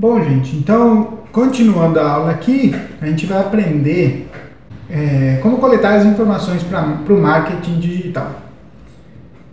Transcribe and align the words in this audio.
Bom, 0.00 0.22
gente, 0.22 0.54
então, 0.54 1.18
continuando 1.32 1.98
a 1.98 2.08
aula 2.08 2.30
aqui, 2.30 2.72
a 3.02 3.06
gente 3.06 3.26
vai 3.26 3.40
aprender 3.40 4.30
é, 4.88 5.40
como 5.42 5.58
coletar 5.58 5.96
as 5.96 6.04
informações 6.04 6.62
para 6.62 7.12
o 7.12 7.20
marketing 7.20 7.80
digital 7.80 8.30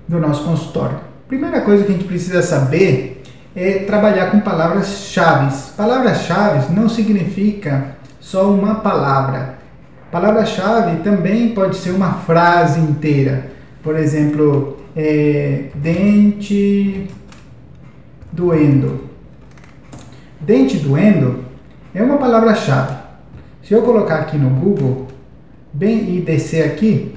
do 0.07 0.19
nosso 0.19 0.43
consultório. 0.43 0.99
Primeira 1.27 1.61
coisa 1.61 1.83
que 1.83 1.91
a 1.91 1.95
gente 1.95 2.05
precisa 2.05 2.43
saber 2.43 3.23
é 3.55 3.79
trabalhar 3.79 4.29
com 4.29 4.39
palavras-chave. 4.39 5.51
Palavras-chave 5.75 6.71
não 6.71 6.87
significa 6.87 7.95
só 8.19 8.47
uma 8.51 8.75
palavra. 8.75 9.55
Palavra-chave 10.11 10.97
também 10.97 11.55
pode 11.55 11.75
ser 11.75 11.89
uma 11.89 12.19
frase 12.19 12.79
inteira. 12.79 13.47
Por 13.81 13.95
exemplo, 13.95 14.77
é, 14.95 15.69
dente 15.73 17.07
doendo 18.31 19.14
Dente 20.45 20.77
doendo 20.77 21.43
é 21.93 22.03
uma 22.03 22.17
palavra-chave. 22.17 22.95
Se 23.63 23.73
eu 23.73 23.81
colocar 23.81 24.19
aqui 24.19 24.37
no 24.37 24.49
Google 24.49 25.07
bem, 25.73 26.15
e 26.15 26.21
descer 26.21 26.65
aqui, 26.65 27.15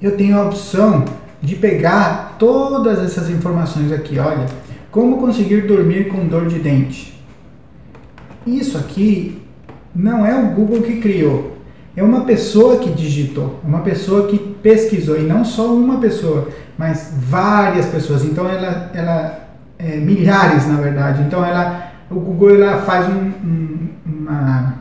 eu 0.00 0.16
tenho 0.16 0.38
a 0.38 0.44
opção 0.44 1.04
de 1.40 1.56
pegar 1.56 2.36
todas 2.38 2.98
essas 2.98 3.30
informações 3.30 3.90
aqui. 3.90 4.18
Olha, 4.18 4.46
como 4.90 5.18
conseguir 5.18 5.62
dormir 5.62 6.08
com 6.08 6.26
dor 6.26 6.46
de 6.46 6.58
dente. 6.58 7.18
Isso 8.46 8.76
aqui 8.76 9.42
não 9.94 10.24
é 10.24 10.38
o 10.38 10.50
Google 10.50 10.82
que 10.82 11.00
criou, 11.00 11.58
é 11.96 12.02
uma 12.02 12.20
pessoa 12.20 12.78
que 12.78 12.90
digitou, 12.90 13.58
uma 13.64 13.80
pessoa 13.80 14.28
que 14.28 14.38
pesquisou, 14.38 15.18
e 15.18 15.22
não 15.22 15.44
só 15.44 15.74
uma 15.74 15.98
pessoa, 15.98 16.48
mas 16.76 17.12
várias 17.12 17.86
pessoas. 17.86 18.24
Então, 18.24 18.48
ela, 18.48 18.90
ela 18.94 19.48
é, 19.78 19.96
milhares, 19.96 20.66
na 20.66 20.76
verdade. 20.76 21.22
Então, 21.22 21.44
ela, 21.44 21.87
o 22.10 22.14
Google 22.14 22.62
ela 22.62 22.82
faz 22.82 23.06
um, 23.08 23.32
um, 23.44 23.88
uma, 24.06 24.74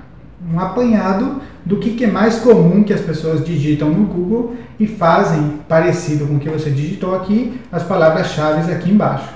um 0.54 0.60
apanhado 0.60 1.42
do 1.66 1.78
que, 1.78 1.92
que, 1.92 2.06
é 2.06 2.08
mais 2.08 2.40
comum 2.40 2.84
que 2.84 2.94
as 2.94 3.02
pessoas 3.02 3.44
digitam 3.44 3.90
no 3.90 4.06
Google 4.06 4.56
e 4.80 4.88
fazem 4.88 5.60
parecido 5.68 6.26
com 6.26 6.36
o 6.36 6.40
que 6.40 6.50
você 6.50 6.70
digitou 6.70 7.16
aqui, 7.16 7.60
as 7.72 7.84
palavras-chave 7.84 8.72
aqui 8.72 8.90
embaixo. 8.90 9.30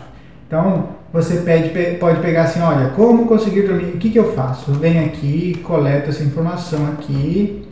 Então, 0.47 0.89
você 1.11 1.37
pede, 1.37 1.97
pode 1.97 2.21
pegar 2.21 2.43
assim, 2.43 2.61
olha, 2.61 2.89
como 2.91 3.25
conseguir 3.25 3.63
dormir, 3.63 3.95
o 3.95 3.97
que, 3.97 4.09
que 4.09 4.19
eu 4.19 4.33
faço? 4.33 4.71
Venho 4.71 5.05
aqui, 5.05 5.59
coleto 5.63 6.09
essa 6.09 6.23
informação 6.23 6.87
aqui, 6.93 7.67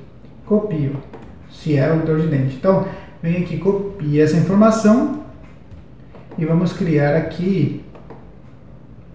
copio, 0.45 0.97
se 1.49 1.77
é 1.77 1.91
o 1.93 2.05
dor 2.05 2.19
de 2.19 2.27
dente. 2.27 2.57
Então, 2.57 2.85
venho 3.23 3.39
aqui, 3.39 3.57
copio 3.57 4.21
essa 4.21 4.35
informação, 4.35 5.21
e 6.37 6.45
vamos 6.45 6.73
criar 6.73 7.15
aqui 7.15 7.81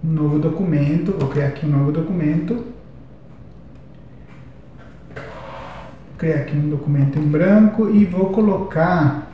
um 0.05 0.13
novo 0.13 0.39
documento. 0.39 1.13
Vou 1.19 1.29
criar 1.29 1.49
aqui 1.49 1.67
um 1.67 1.71
novo 1.71 1.93
documento. 1.93 2.65
Criar 6.19 6.37
aqui 6.37 6.57
um 6.57 6.69
documento 6.69 7.19
em 7.19 7.27
branco 7.27 7.91
e 7.91 8.05
vou 8.05 8.27
colocar. 8.27 9.33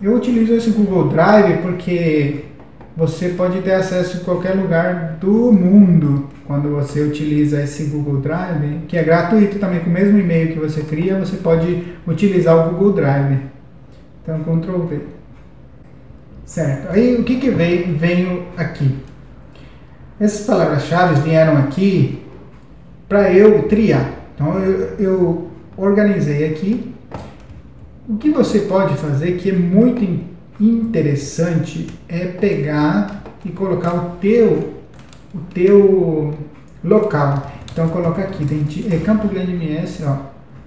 Eu 0.00 0.14
utilizo 0.14 0.54
esse 0.54 0.70
Google 0.70 1.08
Drive 1.08 1.60
porque 1.62 2.44
você 2.96 3.30
pode 3.30 3.60
ter 3.60 3.74
acesso 3.74 4.16
em 4.16 4.24
qualquer 4.24 4.54
lugar 4.54 5.18
do 5.20 5.52
mundo 5.52 6.28
quando 6.48 6.70
você 6.70 7.02
utiliza 7.02 7.62
esse 7.62 7.84
Google 7.84 8.20
Drive, 8.20 8.86
que 8.88 8.96
é 8.96 9.04
gratuito 9.04 9.58
também, 9.58 9.80
com 9.80 9.90
o 9.90 9.92
mesmo 9.92 10.18
e-mail 10.18 10.52
que 10.52 10.58
você 10.58 10.80
cria, 10.80 11.18
você 11.18 11.36
pode 11.36 11.84
utilizar 12.06 12.56
o 12.56 12.70
Google 12.70 12.94
Drive. 12.94 13.38
Então, 14.22 14.40
Ctrl 14.40 14.78
V. 14.86 15.00
Certo. 16.46 16.90
Aí 16.90 17.16
o 17.16 17.24
que, 17.24 17.36
que 17.36 17.50
veio, 17.50 17.94
veio 17.96 18.44
aqui? 18.56 18.96
Essas 20.20 20.46
palavras-chave 20.46 21.20
vieram 21.22 21.56
aqui 21.56 22.22
para 23.08 23.32
eu 23.32 23.68
triar. 23.68 24.10
Então 24.34 24.58
eu, 24.58 24.96
eu 24.98 25.50
organizei 25.76 26.50
aqui. 26.50 26.92
O 28.08 28.16
que 28.16 28.30
você 28.30 28.60
pode 28.60 28.94
fazer 28.96 29.36
que 29.36 29.50
é 29.50 29.52
muito 29.52 30.02
interessante 30.60 31.86
é 32.08 32.26
pegar 32.26 33.22
e 33.44 33.50
colocar 33.50 33.94
o 33.94 34.16
teu 34.16 34.78
o 35.34 35.38
teu 35.52 36.34
local. 36.82 37.52
Então 37.70 37.88
coloca 37.90 38.22
aqui, 38.22 38.44
denti, 38.44 38.92
é 38.92 38.98
Campo 38.98 39.28
Grande 39.28 39.52
MS, 39.52 40.02
ó, 40.04 40.16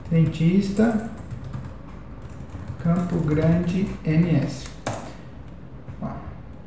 dentista 0.10 1.10
Campo 2.84 3.18
Grande 3.20 3.88
MS. 4.06 4.66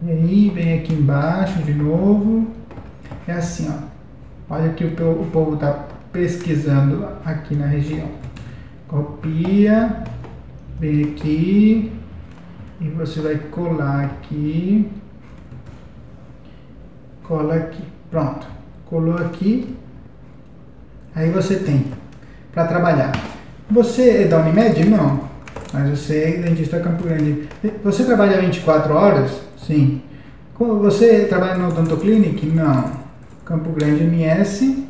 E 0.03 0.11
aí 0.11 0.53
vem 0.55 0.78
aqui 0.78 0.93
embaixo 0.93 1.62
de 1.62 1.73
novo. 1.73 2.47
É 3.27 3.33
assim, 3.33 3.71
ó. 3.71 3.95
Olha 4.55 4.73
que 4.75 4.85
o, 4.85 4.89
o 4.89 5.27
povo 5.33 5.55
está 5.55 5.87
pesquisando 6.12 7.09
aqui 7.25 7.55
na 7.55 7.67
região. 7.67 8.09
Copia, 8.87 10.05
vem 10.79 11.05
aqui 11.05 11.93
e 12.81 12.89
você 12.91 13.21
vai 13.21 13.37
colar 13.37 14.05
aqui. 14.05 14.91
Cola 17.23 17.57
aqui. 17.57 17.83
Pronto. 18.11 18.47
Colou 18.87 19.17
aqui. 19.17 19.77
Aí 21.15 21.31
você 21.31 21.56
tem 21.56 21.87
para 22.53 22.67
trabalhar. 22.67 23.12
Você 23.71 24.23
é 24.23 24.29
da 24.29 24.39
Unimed? 24.39 24.85
Não. 24.89 25.21
Mas 25.73 25.99
você 25.99 26.19
é 26.25 26.43
dentista 26.43 26.79
Campo 26.81 27.05
Grande. 27.05 27.49
Você 27.83 28.05
trabalha 28.05 28.41
24 28.41 28.95
horas? 28.95 29.41
Sim. 29.56 30.03
Você 30.59 31.25
trabalha 31.25 31.56
no 31.56 31.69
Odontoclinic? 31.69 32.47
Não. 32.47 33.04
Campo 33.44 33.71
Grande 33.71 34.05
MS. 34.05 34.87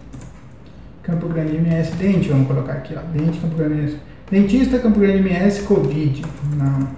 Campo 1.02 1.28
Grande 1.28 1.56
MS 1.56 1.92
Dente, 1.96 2.28
vamos 2.28 2.46
colocar 2.46 2.74
aqui, 2.74 2.94
ó. 2.96 3.00
Dente, 3.12 3.38
Campo 3.38 3.56
Grande 3.56 3.74
MS. 3.74 3.96
Dentista 4.30 4.78
Campo 4.78 5.00
Grande 5.00 5.18
MS 5.18 5.62
Covid. 5.62 6.24
Não. 6.56 6.88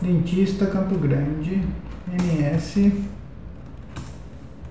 Dentista 0.00 0.66
Campo 0.66 0.96
Grande 0.96 1.62
MS. 2.08 2.92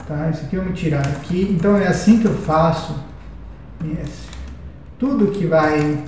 Tá, 0.07 0.29
isso 0.29 0.45
aqui 0.45 0.55
vamos 0.57 0.79
tirar 0.79 1.05
aqui. 1.05 1.47
Então 1.51 1.77
é 1.77 1.87
assim 1.87 2.19
que 2.19 2.25
eu 2.25 2.33
faço. 2.33 2.97
MS. 3.83 4.27
Tudo 4.97 5.27
que 5.31 5.45
vai 5.45 6.03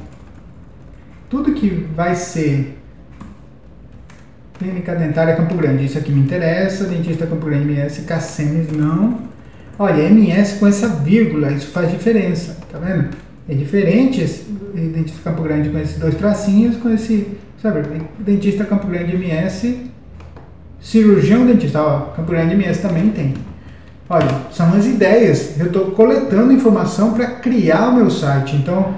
tudo 1.29 1.53
que 1.53 1.69
vai 1.69 2.16
ser 2.16 2.78
Clínica 4.59 4.94
Dentária 4.94 5.38
Campo 5.38 5.56
Grande, 5.56 5.86
isso 5.86 5.97
aqui 5.97 6.12
me 6.12 6.20
interessa. 6.20 6.84
Dentista 6.84 7.25
Campo 7.25 7.46
Grande, 7.46 7.72
MS, 7.72 8.02
Cassemes, 8.02 8.70
não. 8.74 9.22
Olha, 9.80 10.02
MS 10.03 10.59
com 10.59 10.68
essa 10.68 10.90
vírgula, 10.90 11.50
isso 11.53 11.68
faz 11.68 11.90
diferença, 11.90 12.58
tá 12.70 12.78
vendo? 12.78 13.08
É 13.47 13.53
diferente 13.53 14.20
esse 14.20 14.44
dentista 14.74 15.22
Campo 15.24 15.42
Grande 15.44 15.70
com 15.70 15.80
esses 15.80 15.97
dois 15.97 16.14
tracinhos, 16.16 16.75
com 16.75 16.90
esse, 16.90 17.38
sabe, 17.62 17.84
dentista 18.20 18.66
Campo 18.66 18.86
Grande 18.88 19.16
MS, 19.16 19.90
cirurgião 20.81 21.46
dentista, 21.46 21.81
ó, 21.81 22.00
Campo 22.14 22.30
Grande 22.30 22.53
MS 22.53 22.81
também 22.81 23.09
tem. 23.12 23.36
Olha, 24.09 24.28
são 24.52 24.74
as 24.74 24.86
ideias. 24.86 25.58
Eu 25.58 25.68
estou 25.68 25.91
coletando 25.91 26.52
informação 26.52 27.14
para 27.14 27.28
criar 27.28 27.90
o 27.90 27.96
meu 27.96 28.12
site, 28.12 28.58
então, 28.58 28.94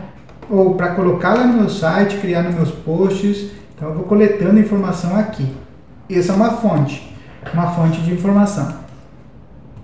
ou 0.50 0.74
para 0.74 0.96
colocar 0.96 1.36
lá 1.36 1.46
no 1.46 1.60
meu 1.60 1.70
site, 1.70 2.18
criar 2.18 2.42
nos 2.42 2.56
meus 2.56 2.72
posts. 2.72 3.61
Então 3.82 3.90
eu 3.90 3.96
vou 3.96 4.06
coletando 4.06 4.60
informação 4.60 5.16
aqui. 5.16 5.44
Essa 6.08 6.34
é 6.34 6.36
uma 6.36 6.52
fonte, 6.52 7.12
uma 7.52 7.72
fonte 7.72 8.00
de 8.02 8.14
informação. 8.14 8.76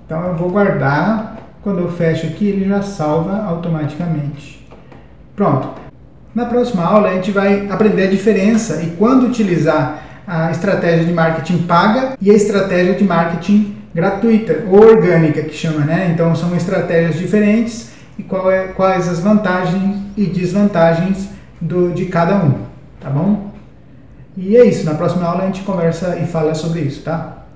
Então 0.06 0.24
eu 0.24 0.36
vou 0.36 0.52
guardar, 0.52 1.38
quando 1.64 1.80
eu 1.80 1.90
fecho 1.90 2.28
aqui 2.28 2.48
ele 2.48 2.70
já 2.70 2.84
salva 2.84 3.44
automaticamente. 3.44 4.64
Pronto. 5.36 5.70
Na 6.36 6.46
próxima 6.46 6.84
aula 6.84 7.10
a 7.10 7.14
gente 7.16 7.32
vai 7.32 7.68
aprender 7.72 8.04
a 8.04 8.12
diferença 8.12 8.84
e 8.84 8.92
quando 8.92 9.26
utilizar 9.26 10.04
a 10.28 10.52
estratégia 10.52 11.04
de 11.04 11.12
marketing 11.12 11.64
paga 11.64 12.16
e 12.22 12.30
a 12.30 12.36
estratégia 12.36 12.94
de 12.94 13.04
marketing 13.04 13.78
gratuita 13.96 14.64
ou 14.70 14.80
orgânica 14.80 15.42
que 15.42 15.56
chama, 15.56 15.84
né? 15.86 16.12
Então 16.14 16.36
são 16.36 16.56
estratégias 16.56 17.16
diferentes 17.16 17.94
e 18.16 18.22
qual 18.22 18.52
é, 18.52 18.68
quais 18.68 19.10
as 19.10 19.20
vantagens 19.22 19.98
e 20.16 20.28
desvantagens 20.28 21.30
do, 21.60 21.92
de 21.92 22.06
cada 22.06 22.36
um, 22.36 22.60
tá 23.02 23.10
bom? 23.10 23.57
E 24.38 24.56
é 24.56 24.64
isso, 24.64 24.86
na 24.86 24.94
próxima 24.94 25.26
aula 25.26 25.44
a 25.44 25.46
gente 25.48 25.64
conversa 25.64 26.20
e 26.20 26.28
fala 26.28 26.54
sobre 26.54 26.82
isso, 26.82 27.02
tá? 27.02 27.47